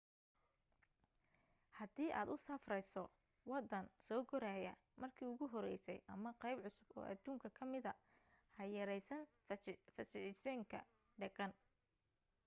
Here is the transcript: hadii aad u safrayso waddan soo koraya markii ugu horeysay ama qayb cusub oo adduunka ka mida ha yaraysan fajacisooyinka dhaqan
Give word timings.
hadii 1.79 2.07
aad 2.19 2.29
u 2.35 2.37
safrayso 2.45 3.03
waddan 3.51 3.85
soo 4.07 4.21
koraya 4.31 4.73
markii 5.01 5.27
ugu 5.33 5.45
horeysay 5.53 5.99
ama 6.13 6.31
qayb 6.41 6.57
cusub 6.65 6.89
oo 6.97 7.05
adduunka 7.13 7.47
ka 7.57 7.63
mida 7.73 7.91
ha 8.55 8.63
yaraysan 8.75 9.23
fajacisooyinka 10.07 10.79
dhaqan 11.19 11.51